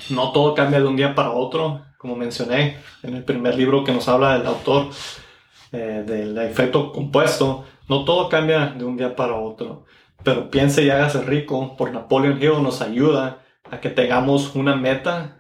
No 0.10 0.32
todo 0.32 0.54
cambia 0.54 0.80
de 0.80 0.88
un 0.88 0.96
día 0.96 1.16
para 1.16 1.32
otro, 1.32 1.86
como 1.98 2.16
mencioné 2.16 2.78
en 3.04 3.16
el 3.16 3.24
primer 3.24 3.56
libro 3.56 3.84
que 3.84 3.94
nos 3.94 4.08
habla 4.08 4.38
del 4.38 4.48
autor 4.48 4.90
eh, 5.72 6.04
del 6.06 6.38
efecto 6.38 6.92
compuesto. 6.92 7.66
No 7.88 8.06
todo 8.06 8.30
cambia 8.30 8.68
de 8.68 8.84
un 8.86 8.98
día 8.98 9.16
para 9.16 9.36
otro, 9.36 9.86
pero 10.24 10.50
piense 10.50 10.84
y 10.84 10.90
hágase 10.90 11.22
rico 11.24 11.76
por 11.78 11.92
Napoleon 11.92 12.42
Hill 12.42 12.64
nos 12.64 12.82
ayuda 12.82 13.44
a 13.70 13.80
que 13.80 13.90
tengamos 13.90 14.56
una 14.56 14.76
meta 14.76 15.40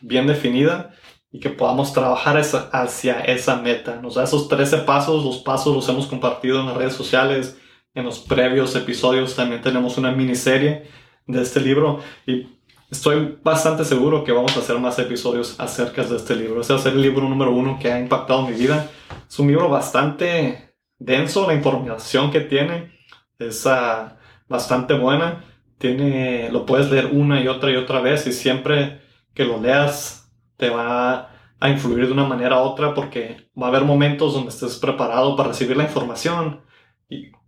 bien 0.00 0.26
definida 0.26 0.92
y 1.32 1.40
que 1.40 1.50
podamos 1.50 1.92
trabajar 1.92 2.40
hacia 2.72 3.20
esa 3.20 3.56
meta. 3.56 3.96
Nos 3.96 4.14
da 4.16 4.24
esos 4.24 4.48
13 4.48 4.78
pasos, 4.78 5.24
los 5.24 5.38
pasos 5.38 5.74
los 5.74 5.88
hemos 5.88 6.06
compartido 6.06 6.60
en 6.60 6.66
las 6.66 6.76
redes 6.76 6.94
sociales, 6.94 7.58
en 7.94 8.04
los 8.04 8.18
previos 8.20 8.74
episodios 8.76 9.34
también 9.34 9.62
tenemos 9.62 9.98
una 9.98 10.12
miniserie 10.12 10.88
de 11.26 11.42
este 11.42 11.60
libro 11.60 12.00
y 12.26 12.48
estoy 12.90 13.38
bastante 13.42 13.84
seguro 13.84 14.24
que 14.24 14.32
vamos 14.32 14.56
a 14.56 14.60
hacer 14.60 14.78
más 14.78 14.98
episodios 14.98 15.58
acerca 15.58 16.02
de 16.04 16.16
este 16.16 16.34
libro. 16.34 16.60
Este 16.60 16.76
ser 16.78 16.92
el 16.94 17.02
libro 17.02 17.28
número 17.28 17.52
uno 17.52 17.78
que 17.80 17.92
ha 17.92 18.00
impactado 18.00 18.46
mi 18.46 18.52
vida. 18.52 18.90
Es 19.28 19.38
un 19.38 19.48
libro 19.48 19.68
bastante 19.68 20.74
denso, 20.98 21.46
la 21.46 21.54
información 21.54 22.30
que 22.30 22.40
tiene 22.40 22.92
es 23.38 23.64
uh, 23.66 24.10
bastante 24.48 24.94
buena. 24.94 25.44
Tiene, 25.78 26.50
lo 26.50 26.66
puedes 26.66 26.90
leer 26.90 27.06
una 27.06 27.40
y 27.40 27.48
otra 27.48 27.70
y 27.70 27.76
otra 27.76 28.00
vez 28.00 28.26
y 28.26 28.32
siempre 28.32 29.00
que 29.32 29.44
lo 29.44 29.60
leas 29.60 30.30
te 30.56 30.68
va 30.68 31.30
a 31.58 31.68
influir 31.68 32.06
de 32.06 32.12
una 32.12 32.26
manera 32.26 32.58
u 32.58 32.64
otra 32.64 32.92
porque 32.94 33.48
va 33.60 33.66
a 33.66 33.68
haber 33.70 33.84
momentos 33.84 34.34
donde 34.34 34.50
estés 34.50 34.78
preparado 34.78 35.36
para 35.36 35.50
recibir 35.50 35.76
la 35.76 35.84
información 35.84 36.62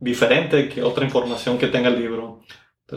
diferente 0.01 0.69
que 0.69 0.83
otra 0.83 1.05
información 1.05 1.59
que 1.59 1.69
tenga 1.69 1.89
el 1.89 2.01
libro. 2.01 2.41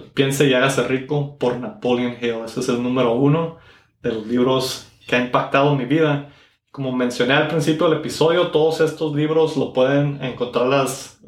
Piense 0.01 0.47
y 0.47 0.53
hágase 0.53 0.87
rico 0.87 1.37
por 1.37 1.57
Napoleon 1.57 2.17
Hill. 2.21 2.41
Ese 2.45 2.59
es 2.59 2.69
el 2.69 2.81
número 2.81 3.13
uno 3.13 3.57
de 4.01 4.11
los 4.11 4.27
libros 4.27 4.87
que 5.07 5.15
ha 5.15 5.19
impactado 5.19 5.75
mi 5.75 5.85
vida. 5.85 6.31
Como 6.71 6.91
mencioné 6.91 7.33
al 7.33 7.47
principio 7.47 7.87
del 7.87 7.99
episodio, 7.99 8.47
todos 8.47 8.81
estos 8.81 9.15
libros 9.15 9.55
lo 9.55 9.71
pueden 9.71 10.21
encontrar 10.21 10.67
las, 10.67 11.19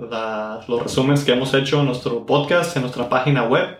los 0.67 0.83
resúmenes 0.83 1.23
que 1.23 1.31
hemos 1.31 1.53
hecho 1.53 1.79
en 1.79 1.85
nuestro 1.85 2.25
podcast, 2.25 2.75
en 2.75 2.81
nuestra 2.81 3.07
página 3.07 3.45
web, 3.45 3.77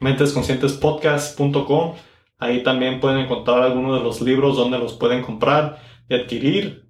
mentesconscientespodcast.com. 0.00 1.94
Ahí 2.38 2.64
también 2.64 2.98
pueden 3.00 3.18
encontrar 3.18 3.62
algunos 3.62 3.98
de 3.98 4.04
los 4.04 4.20
libros 4.20 4.56
donde 4.56 4.78
los 4.78 4.94
pueden 4.94 5.22
comprar 5.22 5.78
y 6.08 6.14
adquirir. 6.14 6.84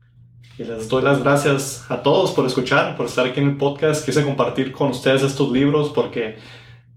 Y 0.56 0.64
les 0.64 0.88
doy 0.88 1.02
las 1.02 1.22
gracias 1.22 1.84
a 1.90 2.02
todos 2.02 2.30
por 2.30 2.46
escuchar, 2.46 2.96
por 2.96 3.06
estar 3.06 3.26
aquí 3.26 3.40
en 3.40 3.48
el 3.48 3.56
podcast. 3.56 4.06
Quise 4.06 4.24
compartir 4.24 4.72
con 4.72 4.90
ustedes 4.90 5.22
estos 5.22 5.50
libros 5.50 5.90
porque 5.90 6.38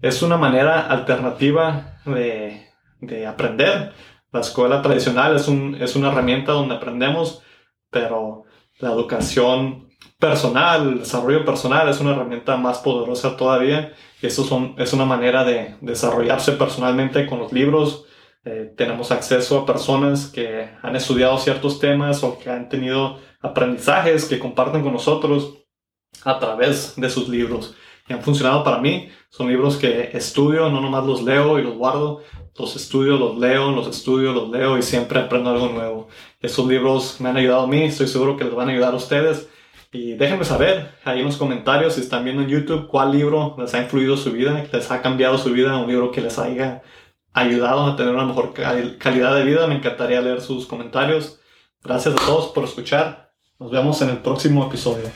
es 0.00 0.22
una 0.22 0.36
manera 0.36 0.86
alternativa 0.86 2.00
de, 2.04 2.68
de 3.00 3.26
aprender. 3.26 3.92
La 4.32 4.40
escuela 4.40 4.82
tradicional 4.82 5.36
es, 5.36 5.48
un, 5.48 5.76
es 5.80 5.96
una 5.96 6.08
herramienta 6.08 6.52
donde 6.52 6.74
aprendemos, 6.74 7.42
pero 7.90 8.44
la 8.78 8.92
educación 8.92 9.88
personal, 10.18 10.88
el 10.88 10.98
desarrollo 11.00 11.44
personal 11.44 11.88
es 11.88 12.00
una 12.00 12.12
herramienta 12.12 12.56
más 12.56 12.78
poderosa 12.78 13.36
todavía. 13.36 13.92
Y 14.20 14.26
eso 14.26 14.44
son, 14.44 14.74
es 14.78 14.92
una 14.92 15.04
manera 15.04 15.44
de 15.44 15.76
desarrollarse 15.80 16.52
personalmente 16.52 17.26
con 17.26 17.38
los 17.38 17.52
libros. 17.52 18.04
Eh, 18.44 18.72
tenemos 18.76 19.10
acceso 19.10 19.58
a 19.58 19.66
personas 19.66 20.26
que 20.26 20.70
han 20.82 20.96
estudiado 20.96 21.38
ciertos 21.38 21.78
temas 21.80 22.22
o 22.22 22.38
que 22.38 22.50
han 22.50 22.68
tenido 22.68 23.18
aprendizajes 23.40 24.24
que 24.26 24.38
comparten 24.38 24.82
con 24.82 24.92
nosotros 24.92 25.54
a 26.24 26.38
través 26.38 26.94
de 26.96 27.10
sus 27.10 27.28
libros. 27.28 27.74
Han 28.14 28.22
funcionado 28.22 28.64
para 28.64 28.78
mí. 28.78 29.08
Son 29.30 29.48
libros 29.48 29.76
que 29.76 30.10
estudio, 30.12 30.70
no 30.70 30.80
nomás 30.80 31.04
los 31.04 31.22
leo 31.22 31.58
y 31.58 31.62
los 31.62 31.74
guardo. 31.74 32.22
Los 32.58 32.74
estudio, 32.74 33.16
los 33.16 33.38
leo, 33.38 33.70
los 33.70 33.86
estudio, 33.86 34.32
los 34.32 34.50
leo 34.50 34.78
y 34.78 34.82
siempre 34.82 35.20
aprendo 35.20 35.50
algo 35.50 35.68
nuevo. 35.68 36.08
Esos 36.40 36.66
libros 36.66 37.20
me 37.20 37.28
han 37.28 37.36
ayudado 37.36 37.62
a 37.62 37.66
mí, 37.66 37.84
estoy 37.84 38.08
seguro 38.08 38.36
que 38.36 38.44
les 38.44 38.54
van 38.54 38.68
a 38.68 38.72
ayudar 38.72 38.94
a 38.94 38.96
ustedes. 38.96 39.48
Y 39.92 40.14
déjenme 40.14 40.44
saber 40.44 40.90
ahí 41.04 41.20
en 41.20 41.26
los 41.26 41.36
comentarios 41.36 41.94
si 41.94 42.00
están 42.00 42.24
viendo 42.24 42.42
en 42.42 42.48
YouTube 42.48 42.88
cuál 42.88 43.12
libro 43.12 43.56
les 43.58 43.72
ha 43.74 43.82
influido 43.82 44.16
su 44.16 44.32
vida, 44.32 44.66
les 44.70 44.90
ha 44.90 45.00
cambiado 45.00 45.38
su 45.38 45.50
vida, 45.50 45.78
un 45.78 45.88
libro 45.88 46.10
que 46.10 46.20
les 46.20 46.38
haya 46.38 46.82
ayudado 47.32 47.86
a 47.86 47.96
tener 47.96 48.14
una 48.14 48.26
mejor 48.26 48.52
calidad 48.52 49.34
de 49.34 49.44
vida. 49.44 49.66
Me 49.66 49.76
encantaría 49.76 50.20
leer 50.20 50.40
sus 50.40 50.66
comentarios. 50.66 51.40
Gracias 51.82 52.14
a 52.14 52.26
todos 52.26 52.48
por 52.48 52.64
escuchar. 52.64 53.32
Nos 53.58 53.70
vemos 53.70 54.00
en 54.02 54.10
el 54.10 54.18
próximo 54.18 54.66
episodio. 54.66 55.10